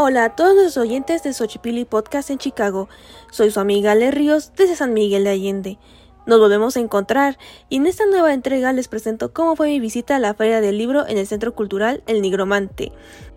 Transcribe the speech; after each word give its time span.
Hola 0.00 0.26
a 0.26 0.36
todos 0.36 0.54
los 0.54 0.76
oyentes 0.76 1.24
de 1.24 1.32
Xochipilli 1.32 1.84
Podcast 1.84 2.30
en 2.30 2.38
Chicago. 2.38 2.88
Soy 3.32 3.50
su 3.50 3.58
amiga 3.58 3.96
Le 3.96 4.12
Ríos 4.12 4.52
desde 4.56 4.76
San 4.76 4.94
Miguel 4.94 5.24
de 5.24 5.30
Allende. 5.30 5.78
Nos 6.24 6.38
volvemos 6.38 6.76
a 6.76 6.80
encontrar 6.80 7.36
y 7.68 7.78
en 7.78 7.86
esta 7.88 8.06
nueva 8.06 8.32
entrega 8.32 8.72
les 8.72 8.86
presento 8.86 9.32
cómo 9.32 9.56
fue 9.56 9.66
mi 9.66 9.80
visita 9.80 10.14
a 10.14 10.20
la 10.20 10.34
Feria 10.34 10.60
del 10.60 10.78
Libro 10.78 11.04
en 11.08 11.18
el 11.18 11.26
Centro 11.26 11.52
Cultural 11.52 12.04
El 12.06 12.22
Nigromante. 12.22 12.92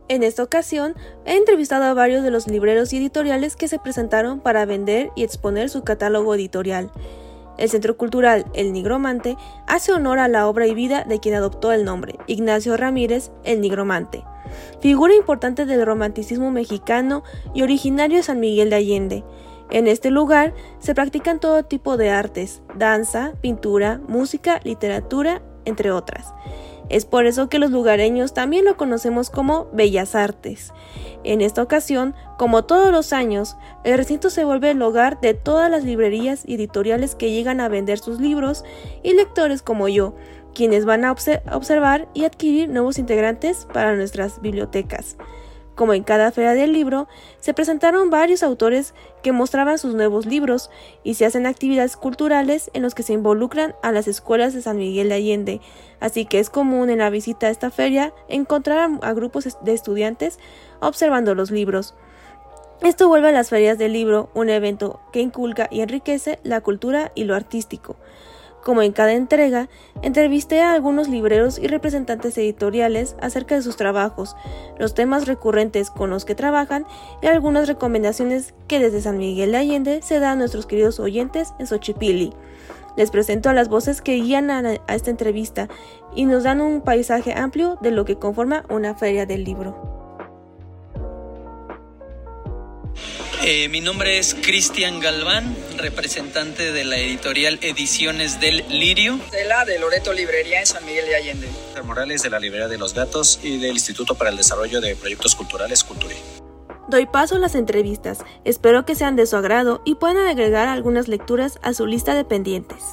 En 0.08 0.22
esta 0.22 0.44
ocasión 0.44 0.94
he 1.26 1.36
entrevistado 1.36 1.86
a 1.86 1.96
varios 1.96 2.22
de 2.22 2.30
los 2.30 2.46
libreros 2.46 2.94
y 2.94 2.98
editoriales 2.98 3.56
que 3.56 3.68
se 3.68 3.80
presentaron 3.80 4.40
para 4.40 4.64
vender 4.66 5.10
y 5.16 5.24
exponer 5.24 5.68
su 5.72 5.84
catálogo 5.84 6.36
editorial. 6.36 6.92
El 7.58 7.70
Centro 7.72 7.98
Cultural 7.98 8.46
El 8.54 8.72
Nigromante 8.72 9.36
hace 9.66 9.94
honor 9.94 10.20
a 10.20 10.28
la 10.28 10.48
obra 10.48 10.68
y 10.68 10.76
vida 10.76 11.06
de 11.06 11.20
quien 11.20 11.34
adoptó 11.34 11.72
el 11.72 11.86
nombre, 11.86 12.20
Ignacio 12.28 12.78
Ramírez 12.78 13.32
El 13.44 13.62
Nigromante, 13.62 14.24
figura 14.80 15.16
importante 15.16 15.66
del 15.66 15.86
romanticismo 15.86 16.52
mexicano 16.52 17.24
y 17.54 17.64
originario 17.64 18.18
de 18.18 18.24
San 18.24 18.40
Miguel 18.40 18.70
de 18.70 18.76
Allende. 18.76 19.24
En 19.70 19.88
este 19.88 20.12
lugar 20.12 20.54
se 20.80 20.94
practican 20.94 21.40
todo 21.40 21.64
tipo 21.64 21.96
de 21.96 22.10
artes, 22.10 22.62
danza, 22.76 23.34
pintura, 23.42 24.02
música, 24.08 24.60
literatura, 24.64 25.42
entre 25.66 25.92
otras. 25.92 26.34
Es 26.92 27.06
por 27.06 27.26
eso 27.26 27.48
que 27.48 27.58
los 27.58 27.72
lugareños 27.72 28.34
también 28.34 28.66
lo 28.66 28.76
conocemos 28.76 29.30
como 29.30 29.70
Bellas 29.72 30.14
Artes. 30.14 30.74
En 31.24 31.40
esta 31.40 31.64
ocasión, 31.64 32.16
como 32.38 32.66
todos 32.66 32.92
los 32.92 33.14
años, 33.14 33.56
el 33.86 33.96
recinto 33.98 34.30
se 34.30 34.44
vuelve 34.44 34.72
el 34.72 34.82
hogar 34.82 35.22
de 35.22 35.34
todas 35.34 35.72
las 35.72 35.86
librerías 35.86 36.44
y 36.46 36.56
editoriales 36.56 37.16
que 37.16 37.32
llegan 37.32 37.62
a 37.62 37.70
vender 37.70 37.98
sus 37.98 38.20
libros 38.20 38.66
y 39.04 39.14
lectores 39.14 39.62
como 39.62 39.88
yo, 39.88 40.16
quienes 40.54 40.86
van 40.86 41.06
a 41.06 41.12
observar 41.12 42.08
y 42.14 42.26
adquirir 42.26 42.70
nuevos 42.70 43.00
integrantes 43.00 43.68
para 43.72 43.96
nuestras 43.96 44.42
bibliotecas. 44.42 45.18
Como 45.76 45.94
en 45.94 46.04
cada 46.04 46.32
feria 46.32 46.54
del 46.54 46.74
libro, 46.74 47.08
se 47.40 47.54
presentaron 47.54 48.10
varios 48.10 48.44
autores 48.44 48.94
que 49.24 49.32
mostraban 49.32 49.78
sus 49.78 49.96
nuevos 49.96 50.26
libros 50.26 50.70
y 51.04 51.14
se 51.14 51.26
hacen 51.26 51.48
actividades 51.48 51.96
culturales 51.96 52.70
en 52.74 52.84
los 52.84 52.94
que 52.94 53.04
se 53.04 53.14
involucran 53.14 53.74
a 53.82 53.92
las 53.92 54.08
escuelas 54.08 54.54
de 54.54 54.62
San 54.62 54.78
Miguel 54.78 55.10
de 55.10 55.16
Allende, 55.16 55.62
así 56.00 56.26
que 56.26 56.40
es 56.40 56.50
común 56.50 56.90
en 56.90 57.00
la 57.00 57.10
visita 57.10 57.48
a 57.48 57.50
esta 57.50 57.72
feria 57.72 58.14
encontrar 58.28 58.92
a 59.02 59.14
grupos 59.14 59.58
de 59.62 59.74
estudiantes 59.74 60.40
observando 60.82 61.36
los 61.36 61.52
libros. 61.52 61.96
Esto 62.82 63.08
vuelve 63.08 63.30
a 63.30 63.32
las 63.32 63.50
ferias 63.50 63.78
del 63.78 63.94
libro 63.94 64.30
un 64.34 64.50
evento 64.50 65.00
que 65.14 65.22
inculca 65.22 65.68
y 65.72 65.82
enriquece 65.82 66.40
la 66.44 66.62
cultura 66.62 67.12
y 67.16 67.24
lo 67.24 67.36
artístico. 67.36 67.96
Como 68.64 68.84
en 68.84 68.92
cada 68.92 69.14
entrega, 69.14 69.70
entrevisté 70.04 70.62
a 70.62 70.74
algunos 70.74 71.10
libreros 71.10 71.58
y 71.58 71.68
representantes 71.68 72.38
editoriales 72.38 73.16
acerca 73.20 73.56
de 73.56 73.64
sus 73.64 73.76
trabajos, 73.76 74.36
los 74.78 74.94
temas 74.94 75.26
recurrentes 75.26 75.90
con 75.90 76.12
los 76.12 76.26
que 76.26 76.36
trabajan 76.36 76.86
y 77.22 77.28
algunas 77.28 77.68
recomendaciones 77.68 78.54
que 78.68 78.80
desde 78.80 79.02
San 79.02 79.18
Miguel 79.18 79.52
de 79.52 79.58
Allende 79.58 80.02
se 80.04 80.20
dan 80.20 80.34
a 80.34 80.36
nuestros 80.36 80.68
queridos 80.68 81.00
oyentes 81.00 81.54
en 81.58 81.68
Xochipilli. 81.68 82.34
Les 82.98 83.10
presento 83.10 83.50
a 83.50 83.54
las 83.54 83.70
voces 83.70 84.02
que 84.02 84.16
guían 84.16 84.52
a, 84.52 84.74
esta 84.90 85.10
entrevista 85.10 85.68
y 86.14 86.26
nos 86.26 86.44
dan 86.44 86.62
un 86.62 86.82
paisaje 86.82 87.34
amplio 87.34 87.78
de 87.82 87.92
lo 87.92 88.06
que 88.06 88.18
conforma 88.18 88.66
una 88.70 88.96
feria 88.96 89.26
del 89.26 89.44
libro. 89.44 90.01
Eh, 93.44 93.70
mi 93.70 93.82
nombre 93.82 94.20
es 94.20 94.36
Cristian 94.36 95.00
Galván, 95.00 95.58
representante 95.78 96.72
de 96.72 96.84
la 96.84 96.98
editorial 96.98 97.58
Ediciones 97.64 98.40
del 98.40 98.64
Lirio. 98.70 99.20
De 99.32 99.46
la 99.46 99.66
de 99.66 99.80
Loreto 99.80 100.14
Librería 100.14 100.60
en 100.60 100.68
San 100.68 100.86
Miguel 100.86 101.08
de 101.08 101.16
Allende. 101.16 101.48
Morales 101.84 102.22
de 102.22 102.30
la 102.30 102.40
Librería 102.40 102.68
de 102.68 102.78
los 102.78 102.94
Gatos 102.94 103.40
y 103.42 103.58
del 103.58 103.72
Instituto 103.72 104.14
para 104.14 104.30
el 104.30 104.38
Desarrollo 104.38 104.80
de 104.80 104.96
Proyectos 104.96 105.34
Culturales 105.34 105.84
Culturi. 105.84 106.18
Doy 106.88 107.08
paso 107.08 107.36
a 107.36 107.40
las 107.40 107.56
entrevistas. 107.56 108.20
Espero 108.46 108.86
que 108.86 108.94
sean 108.94 109.16
de 109.16 109.26
su 109.26 109.36
agrado 109.36 109.82
y 109.86 109.96
puedan 109.96 110.28
agregar 110.28 110.68
algunas 110.68 111.08
lecturas 111.08 111.58
a 111.64 111.74
su 111.74 111.88
lista 111.88 112.14
de 112.14 112.26
pendientes. 112.26 112.84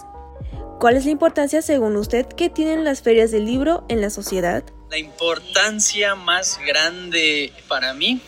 ¿Cuál 0.81 0.97
es 0.97 1.05
la 1.05 1.11
importancia, 1.11 1.61
según 1.61 1.95
usted, 1.97 2.25
que 2.25 2.49
tienen 2.49 2.85
las 2.85 3.03
ferias 3.03 3.31
del 3.31 3.45
libro 3.45 3.85
en 3.91 4.01
la 4.01 4.09
sociedad? 4.09 4.65
La 4.89 4.97
importancia 4.97 6.15
más 6.15 6.59
grande 6.67 7.53
para 7.69 7.93
mí 7.93 8.23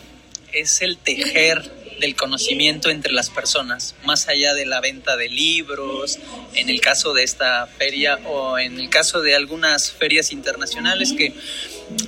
es 0.53 0.81
el 0.81 0.97
tejer 0.97 1.81
del 2.01 2.15
conocimiento 2.15 2.89
entre 2.89 3.13
las 3.13 3.29
personas, 3.29 3.95
más 4.03 4.27
allá 4.27 4.53
de 4.53 4.65
la 4.65 4.81
venta 4.81 5.15
de 5.15 5.29
libros, 5.29 6.17
en 6.55 6.69
el 6.69 6.81
caso 6.81 7.13
de 7.13 7.23
esta 7.23 7.67
feria 7.67 8.19
o 8.25 8.57
en 8.57 8.79
el 8.79 8.89
caso 8.89 9.21
de 9.21 9.35
algunas 9.35 9.91
ferias 9.91 10.31
internacionales 10.31 11.13
que 11.13 11.33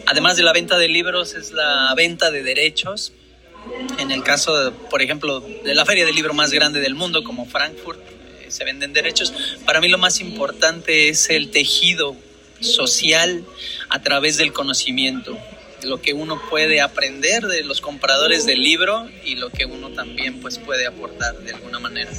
además 0.07 0.35
de 0.35 0.43
la 0.43 0.51
venta 0.51 0.77
de 0.77 0.87
libros 0.87 1.35
es 1.35 1.51
la 1.51 1.93
venta 1.95 2.31
de 2.31 2.43
derechos. 2.43 3.13
En 3.99 4.11
el 4.11 4.23
caso, 4.23 4.73
por 4.89 5.01
ejemplo, 5.01 5.39
de 5.39 5.75
la 5.75 5.85
feria 5.85 6.05
del 6.05 6.15
libro 6.15 6.33
más 6.33 6.51
grande 6.51 6.81
del 6.81 6.95
mundo 6.95 7.23
como 7.23 7.45
Frankfurt, 7.45 8.01
eh, 8.41 8.47
se 8.49 8.65
venden 8.65 8.91
derechos. 8.91 9.31
Para 9.65 9.79
mí 9.79 9.87
lo 9.87 9.97
más 9.97 10.19
importante 10.19 11.07
es 11.07 11.29
el 11.29 11.49
tejido 11.49 12.17
social 12.59 13.45
a 13.89 14.01
través 14.01 14.37
del 14.37 14.51
conocimiento 14.51 15.37
lo 15.83 16.01
que 16.01 16.13
uno 16.13 16.41
puede 16.49 16.81
aprender 16.81 17.43
de 17.43 17.63
los 17.63 17.81
compradores 17.81 18.45
del 18.45 18.61
libro 18.61 19.09
y 19.23 19.35
lo 19.35 19.49
que 19.49 19.65
uno 19.65 19.89
también 19.91 20.39
pues 20.39 20.57
puede 20.57 20.85
aportar 20.85 21.37
de 21.39 21.53
alguna 21.53 21.79
manera. 21.79 22.11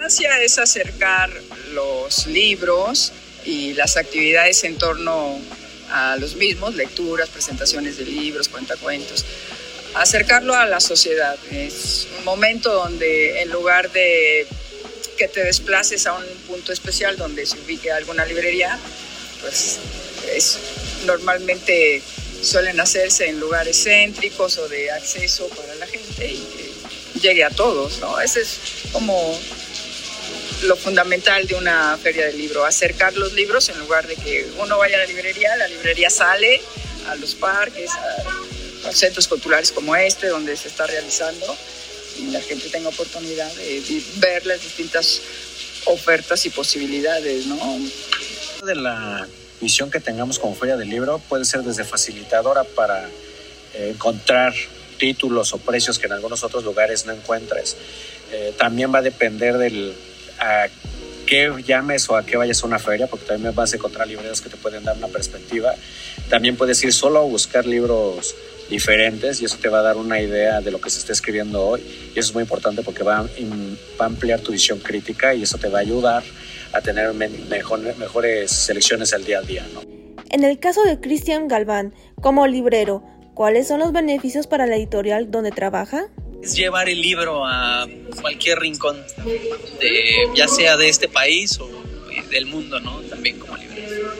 Hacia 0.00 0.42
es 0.42 0.58
acercar 0.58 1.30
los 1.72 2.26
libros 2.26 3.12
y 3.44 3.74
las 3.74 3.96
actividades 3.96 4.64
en 4.64 4.76
torno 4.76 5.38
a 5.90 6.16
los 6.16 6.36
mismos, 6.36 6.74
lecturas, 6.74 7.28
presentaciones 7.28 7.98
de 7.98 8.06
libros, 8.06 8.48
cuentacuentos, 8.48 9.24
acercarlo 9.94 10.54
a 10.54 10.66
la 10.66 10.80
sociedad. 10.80 11.36
Es 11.50 12.08
un 12.18 12.24
momento 12.24 12.72
donde 12.72 13.42
en 13.42 13.50
lugar 13.50 13.90
de 13.92 14.46
que 15.16 15.28
te 15.28 15.44
desplaces 15.44 16.06
a 16.06 16.14
un 16.14 16.24
punto 16.48 16.72
especial 16.72 17.16
donde 17.16 17.46
se 17.46 17.58
ubique 17.58 17.92
alguna 17.92 18.24
librería, 18.24 18.78
pues 19.40 19.78
es 20.34 20.58
normalmente 21.06 22.02
suelen 22.44 22.80
hacerse 22.80 23.28
en 23.28 23.40
lugares 23.40 23.82
céntricos 23.84 24.58
o 24.58 24.68
de 24.68 24.90
acceso 24.90 25.48
para 25.48 25.74
la 25.76 25.86
gente 25.86 26.32
y 26.32 26.38
que 26.38 27.20
llegue 27.20 27.44
a 27.44 27.50
todos, 27.50 27.98
¿no? 28.00 28.20
Ese 28.20 28.42
es 28.42 28.58
como 28.92 29.38
lo 30.62 30.76
fundamental 30.76 31.46
de 31.46 31.54
una 31.54 31.98
feria 32.02 32.26
del 32.26 32.38
libro, 32.38 32.64
acercar 32.64 33.14
los 33.16 33.32
libros 33.32 33.68
en 33.68 33.78
lugar 33.78 34.06
de 34.06 34.16
que 34.16 34.46
uno 34.58 34.78
vaya 34.78 34.96
a 34.96 35.00
la 35.00 35.06
librería, 35.06 35.56
la 35.56 35.68
librería 35.68 36.10
sale 36.10 36.60
a 37.08 37.14
los 37.16 37.34
parques, 37.34 37.90
a, 37.90 38.92
centros 38.92 39.26
culturales 39.28 39.72
como 39.72 39.96
este, 39.96 40.28
donde 40.28 40.56
se 40.56 40.68
está 40.68 40.86
realizando, 40.86 41.56
y 42.18 42.30
la 42.30 42.40
gente 42.40 42.68
tenga 42.68 42.90
oportunidad 42.90 43.50
de, 43.54 44.02
ver 44.16 44.44
las 44.46 44.60
distintas 44.60 45.20
ofertas 45.86 46.44
y 46.46 46.50
posibilidades, 46.50 47.46
¿no? 47.46 47.78
De 48.64 48.74
la 48.74 49.26
misión 49.64 49.90
que 49.90 49.98
tengamos 49.98 50.38
como 50.38 50.54
Feria 50.54 50.76
del 50.76 50.90
Libro 50.90 51.18
puede 51.18 51.46
ser 51.46 51.62
desde 51.62 51.84
facilitadora 51.84 52.64
para 52.64 53.08
eh, 53.72 53.92
encontrar 53.94 54.52
títulos 54.98 55.54
o 55.54 55.58
precios 55.58 55.98
que 55.98 56.04
en 56.06 56.12
algunos 56.12 56.44
otros 56.44 56.64
lugares 56.64 57.06
no 57.06 57.12
encuentres. 57.12 57.74
Eh, 58.30 58.54
también 58.58 58.92
va 58.94 58.98
a 58.98 59.02
depender 59.02 59.56
del 59.56 59.94
a 60.38 60.66
qué 61.26 61.50
llames 61.66 62.10
o 62.10 62.16
a 62.16 62.26
qué 62.26 62.36
vayas 62.36 62.62
a 62.62 62.66
una 62.66 62.78
feria, 62.78 63.06
porque 63.06 63.24
también 63.24 63.54
vas 63.54 63.72
a 63.72 63.76
encontrar 63.76 64.06
libreros 64.06 64.42
que 64.42 64.50
te 64.50 64.58
pueden 64.58 64.84
dar 64.84 64.98
una 64.98 65.08
perspectiva. 65.08 65.74
También 66.28 66.56
puedes 66.56 66.84
ir 66.84 66.92
solo 66.92 67.20
a 67.20 67.22
buscar 67.22 67.64
libros 67.64 68.34
diferentes 68.68 69.40
y 69.40 69.46
eso 69.46 69.56
te 69.56 69.70
va 69.70 69.78
a 69.78 69.82
dar 69.82 69.96
una 69.96 70.20
idea 70.20 70.60
de 70.60 70.70
lo 70.70 70.78
que 70.78 70.90
se 70.90 70.98
está 70.98 71.14
escribiendo 71.14 71.64
hoy. 71.64 71.80
Y 72.14 72.18
eso 72.18 72.28
es 72.28 72.34
muy 72.34 72.42
importante 72.42 72.82
porque 72.82 73.02
va 73.02 73.22
va 73.22 74.04
a 74.04 74.04
ampliar 74.04 74.40
tu 74.40 74.52
visión 74.52 74.78
crítica 74.78 75.32
y 75.34 75.42
eso 75.42 75.56
te 75.56 75.68
va 75.68 75.78
a 75.78 75.82
ayudar 75.82 76.22
a 76.74 76.80
tener 76.80 77.12
mejores 77.14 78.50
selecciones 78.50 79.12
al 79.14 79.24
día 79.24 79.38
a 79.38 79.42
día. 79.42 79.66
¿no? 79.72 79.82
En 80.30 80.42
el 80.44 80.58
caso 80.58 80.82
de 80.82 81.00
Cristian 81.00 81.46
Galván, 81.46 81.94
como 82.20 82.46
librero, 82.46 83.04
¿cuáles 83.34 83.68
son 83.68 83.80
los 83.80 83.92
beneficios 83.92 84.46
para 84.46 84.66
la 84.66 84.76
editorial 84.76 85.30
donde 85.30 85.52
trabaja? 85.52 86.08
Es 86.42 86.56
llevar 86.56 86.88
el 86.88 87.00
libro 87.00 87.46
a 87.46 87.86
cualquier 88.20 88.58
rincón, 88.58 88.96
de, 89.80 90.28
ya 90.34 90.48
sea 90.48 90.76
de 90.76 90.88
este 90.88 91.08
país 91.08 91.58
o 91.60 91.70
del 92.30 92.46
mundo, 92.46 92.80
¿no? 92.80 93.00
También 93.02 93.38
como 93.38 93.56
librero. 93.56 94.12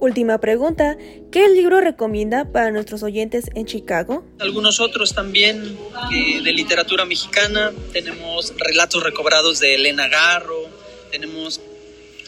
Última 0.00 0.38
pregunta, 0.38 0.96
¿qué 1.30 1.46
libro 1.50 1.82
recomienda 1.82 2.50
para 2.50 2.70
nuestros 2.70 3.02
oyentes 3.02 3.50
en 3.54 3.66
Chicago? 3.66 4.24
Algunos 4.38 4.80
otros 4.80 5.14
también 5.14 5.76
eh, 6.10 6.40
de 6.42 6.52
literatura 6.52 7.04
mexicana, 7.04 7.70
tenemos 7.92 8.54
Relatos 8.56 9.02
Recobrados 9.02 9.60
de 9.60 9.74
Elena 9.74 10.08
Garro, 10.08 10.70
tenemos 11.10 11.60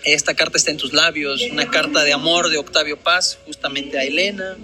esta 0.05 0.35
carta 0.35 0.59
está 0.59 0.71
en 0.71 0.77
tus 0.77 0.93
labios, 0.93 1.43
una 1.51 1.71
carta 1.71 2.03
de 2.03 2.13
amor 2.13 2.51
de 2.51 2.59
Octavio 2.59 2.97
Paz, 2.99 3.39
justamente 3.47 3.99
a 3.99 4.05
Elena. 4.05 4.57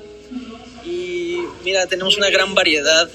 Y 0.85 1.39
mira, 1.65 1.87
tenemos 1.87 2.17
una 2.17 2.31
gran 2.31 2.55
variedad 2.55 3.09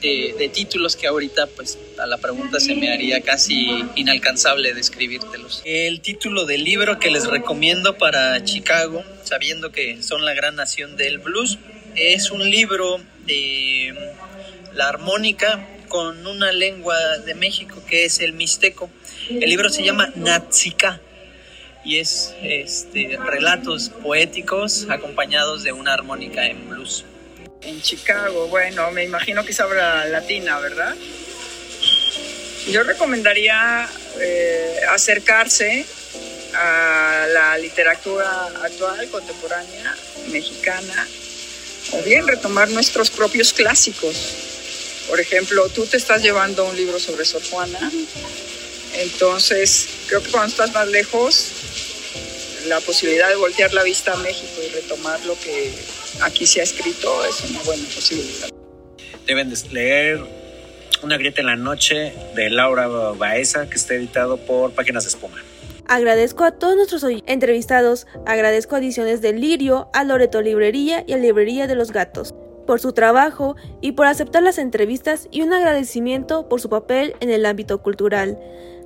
de, 0.00 0.50
títulos 0.52 0.96
que 0.96 1.06
ahorita, 1.06 1.46
pues, 1.46 1.78
a 1.98 2.06
la 2.06 2.18
pregunta 2.18 2.58
se 2.58 2.74
me 2.74 2.92
haría 2.92 3.20
casi 3.20 3.84
inalcanzable 3.94 4.74
describírtelos. 4.74 5.62
El 5.64 6.00
título 6.00 6.44
del 6.44 6.64
libro 6.64 6.98
que 6.98 7.10
les 7.10 7.26
recomiendo 7.26 7.96
para 7.96 8.42
Chicago, 8.44 9.04
sabiendo 9.22 9.70
que 9.70 10.02
son 10.02 10.24
la 10.24 10.34
gran 10.34 10.56
nación 10.56 10.96
del 10.96 11.18
blues, 11.18 11.58
es 11.94 12.30
un 12.30 12.50
libro 12.50 13.00
de 13.26 13.94
la 14.74 14.88
armónica 14.88 15.68
con 15.88 16.26
una 16.26 16.50
lengua 16.50 16.96
de 17.18 17.34
México 17.34 17.82
que 17.88 18.04
es 18.04 18.20
el 18.20 18.32
mixteco. 18.32 18.90
El 19.28 19.48
libro 19.48 19.70
se 19.70 19.84
llama 19.84 20.12
Natsika 20.16 21.00
y 21.84 21.98
es 21.98 22.34
este, 22.42 23.18
relatos 23.24 23.88
poéticos 23.88 24.86
acompañados 24.88 25.64
de 25.64 25.72
una 25.72 25.94
armónica 25.94 26.46
en 26.46 26.68
blues. 26.68 27.04
En 27.62 27.80
Chicago, 27.80 28.48
bueno, 28.48 28.90
me 28.90 29.04
imagino 29.04 29.44
que 29.44 29.52
es 29.52 29.60
obra 29.60 30.04
latina, 30.06 30.58
¿verdad? 30.58 30.94
Yo 32.70 32.82
recomendaría 32.84 33.88
eh, 34.20 34.80
acercarse 34.90 35.84
a 36.54 37.26
la 37.32 37.58
literatura 37.58 38.46
actual, 38.62 39.08
contemporánea, 39.10 39.96
mexicana, 40.30 41.08
o 41.92 42.02
bien 42.02 42.26
retomar 42.26 42.68
nuestros 42.70 43.10
propios 43.10 43.52
clásicos. 43.52 44.16
Por 45.08 45.18
ejemplo, 45.18 45.68
tú 45.70 45.86
te 45.86 45.96
estás 45.96 46.22
llevando 46.22 46.64
un 46.64 46.76
libro 46.76 46.98
sobre 47.00 47.24
Sor 47.24 47.42
Juana, 47.50 47.90
entonces 48.94 49.88
creo 50.08 50.22
que 50.22 50.30
cuando 50.30 50.48
estás 50.48 50.72
más 50.72 50.88
lejos, 50.88 51.52
la 52.66 52.80
posibilidad 52.80 53.28
de 53.28 53.36
voltear 53.36 53.72
la 53.72 53.82
vista 53.82 54.12
a 54.12 54.16
México 54.18 54.60
y 54.64 54.72
retomar 54.74 55.24
lo 55.26 55.38
que 55.38 55.72
aquí 56.22 56.46
se 56.46 56.60
ha 56.60 56.64
escrito 56.64 57.24
es 57.24 57.50
una 57.50 57.62
buena 57.62 57.84
posibilidad. 57.84 58.48
Deben 59.26 59.50
de 59.50 59.56
leer 59.70 60.20
Una 61.02 61.16
grieta 61.16 61.40
en 61.40 61.48
la 61.48 61.56
noche 61.56 62.12
de 62.36 62.48
Laura 62.48 62.86
Baeza, 62.86 63.68
que 63.68 63.74
está 63.74 63.94
editado 63.94 64.36
por 64.36 64.70
Páginas 64.72 65.02
de 65.02 65.08
Espuma. 65.08 65.42
Agradezco 65.88 66.44
a 66.44 66.52
todos 66.52 66.76
nuestros 66.76 67.04
entrevistados, 67.26 68.06
agradezco 68.24 68.76
a 68.76 68.78
Ediciones 68.78 69.20
del 69.20 69.40
Lirio, 69.40 69.90
a 69.94 70.04
Loreto 70.04 70.40
Librería 70.40 71.02
y 71.06 71.14
a 71.14 71.16
Librería 71.16 71.66
de 71.66 71.74
los 71.74 71.90
Gatos 71.90 72.34
por 72.66 72.80
su 72.80 72.92
trabajo 72.92 73.56
y 73.80 73.92
por 73.92 74.06
aceptar 74.06 74.42
las 74.42 74.58
entrevistas 74.58 75.28
y 75.30 75.42
un 75.42 75.52
agradecimiento 75.52 76.48
por 76.48 76.60
su 76.60 76.68
papel 76.68 77.14
en 77.20 77.30
el 77.30 77.44
ámbito 77.46 77.82
cultural. 77.82 78.38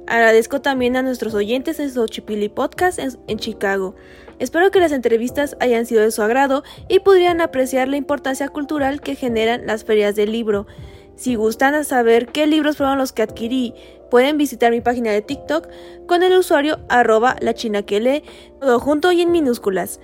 Agradezco 0.06 0.60
también 0.60 0.96
a 0.96 1.02
nuestros 1.02 1.34
oyentes 1.34 1.80
en 1.80 1.90
Xochipilli 1.90 2.48
Podcast 2.48 3.00
en, 3.00 3.38
Chicago. 3.38 3.96
Espero 4.38 4.70
que 4.70 4.78
las 4.78 4.92
entrevistas 4.92 5.56
hayan 5.58 5.84
sido 5.84 6.02
de 6.02 6.12
su 6.12 6.22
agrado 6.22 6.62
y 6.88 7.00
pudieran 7.00 7.40
apreciar 7.40 7.88
la 7.88 7.96
importancia 7.96 8.48
cultural 8.48 9.00
que 9.00 9.16
generan 9.16 9.66
las 9.66 9.84
ferias 9.84 10.14
del 10.14 10.30
libro. 10.30 10.68
Si 11.16 11.34
gustan 11.34 11.84
saber 11.84 12.28
qué 12.28 12.46
libros 12.46 12.76
fueron 12.76 12.98
los 12.98 13.12
que 13.12 13.22
adquirí, 13.22 13.74
pueden 14.08 14.38
visitar 14.38 14.70
mi 14.70 14.80
página 14.80 15.10
de 15.10 15.22
TikTok 15.22 15.66
con 16.06 16.22
el 16.22 16.38
usuario 16.38 16.78
arroba 16.88 17.34
la 17.40 17.54
china 17.54 17.82
que 17.82 17.98
lee, 17.98 18.22
todo 18.60 18.78
junto 18.78 19.10
y 19.10 19.22
en 19.22 19.32
minúsculas. 19.32 19.98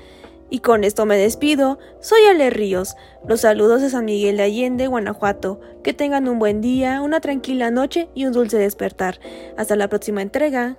Y 0.52 0.58
con 0.58 0.84
esto 0.84 1.06
me 1.06 1.16
despido. 1.16 1.78
Soy 2.00 2.20
Ale 2.28 2.50
Ríos. 2.50 2.94
Los 3.26 3.40
saludos 3.40 3.80
de 3.80 3.88
San 3.88 4.04
Miguel 4.04 4.36
de 4.36 4.42
Allende, 4.42 4.86
Guanajuato. 4.86 5.60
Que 5.82 5.94
tengan 5.94 6.28
un 6.28 6.38
buen 6.38 6.60
día, 6.60 7.00
una 7.00 7.22
tranquila 7.22 7.70
noche 7.70 8.10
y 8.14 8.26
un 8.26 8.34
dulce 8.34 8.58
despertar. 8.58 9.18
Hasta 9.56 9.76
la 9.76 9.88
próxima 9.88 10.20
entrega. 10.20 10.76